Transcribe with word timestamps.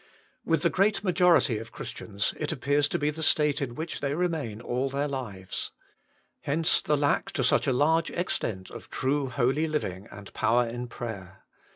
With 0.43 0.63
the 0.63 0.71
great 0.71 1.03
majority 1.03 1.59
of 1.59 1.71
Christians 1.71 2.33
it 2.37 2.51
appears 2.51 2.87
to 2.89 2.97
be 2.97 3.11
the 3.11 3.21
state 3.21 3.61
in 3.61 3.75
which 3.75 3.99
they 3.99 4.15
remain 4.15 4.59
all 4.59 4.89
their 4.89 5.07
lives. 5.07 5.73
Hence 6.39 6.81
the 6.81 6.97
lack 6.97 7.29
to 7.33 7.43
such 7.43 7.67
a 7.67 7.71
large 7.71 8.09
extent 8.09 8.71
of 8.71 8.89
true 8.89 9.27
holy 9.29 9.67
living 9.67 10.07
and 10.11 10.33
power 10.33 10.67
in 10.67 10.87
prayer. 10.87 11.43